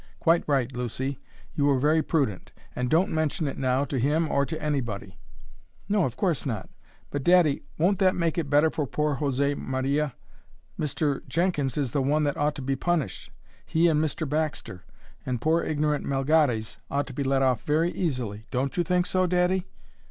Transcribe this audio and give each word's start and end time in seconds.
"Quite 0.19 0.43
right, 0.47 0.71
Lucy. 0.75 1.19
You 1.53 1.65
were 1.65 1.77
very 1.77 2.01
prudent. 2.01 2.51
And 2.75 2.89
don't 2.89 3.11
mention 3.11 3.47
it 3.47 3.59
now, 3.59 3.85
to 3.85 3.99
him 3.99 4.31
or 4.31 4.47
to 4.47 4.59
anybody." 4.59 5.19
"No, 5.87 6.05
of 6.05 6.17
course 6.17 6.43
not. 6.43 6.71
But, 7.11 7.23
daddy, 7.23 7.61
won't 7.77 7.99
that 7.99 8.15
make 8.15 8.39
it 8.39 8.49
better 8.49 8.71
for 8.71 8.87
poor 8.87 9.17
José 9.17 9.55
Maria? 9.55 10.15
Mr. 10.79 11.21
Jenkins 11.27 11.77
is 11.77 11.91
the 11.91 12.01
one 12.01 12.23
that 12.23 12.35
ought 12.35 12.55
to 12.55 12.63
be 12.63 12.75
punished 12.75 13.29
he 13.63 13.87
and 13.87 14.03
Mr. 14.03 14.27
Baxter; 14.27 14.85
and 15.23 15.39
poor 15.39 15.61
ignorant 15.61 16.03
Melgares 16.03 16.79
ought 16.89 17.05
to 17.05 17.13
be 17.13 17.23
let 17.23 17.43
off 17.43 17.61
very 17.61 17.91
easily. 17.91 18.47
Don't 18.49 18.75
you 18.77 18.83
think 18.83 19.05
so, 19.05 19.27
daddy?" 19.27 19.67